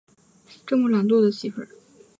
[0.65, 1.61] 这么懒惰的媳妇